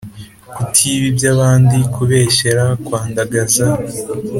Kutiba 0.53 1.03
iby’abandi, 1.11 1.77
kubeshyera, 1.93 2.63
kwandagaza, 2.85 3.67